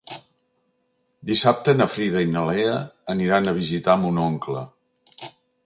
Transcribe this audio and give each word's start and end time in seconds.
Dissabte 1.31 1.75
na 1.81 1.87
Frida 1.97 2.23
i 2.25 2.31
na 2.37 2.47
Lea 2.49 2.79
aniran 3.17 3.47
a 3.47 3.55
visitar 3.61 3.99
mon 4.07 4.21
oncle. 4.25 4.67